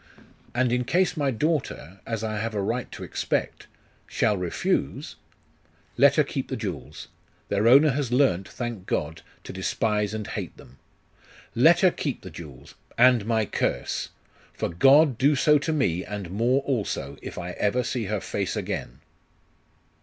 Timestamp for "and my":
12.97-13.45